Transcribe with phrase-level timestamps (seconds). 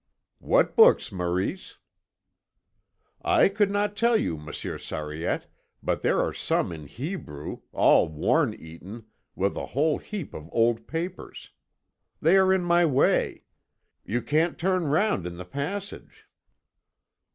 [0.39, 1.77] "What books, Maurice?"
[3.21, 5.45] "I could not tell you, Monsieur Sariette,
[5.83, 10.87] but there are some in Hebrew, all worm eaten, with a whole heap of old
[10.87, 11.51] papers.
[12.19, 13.43] They are in my way.
[14.03, 16.27] You can't turn round in the passage."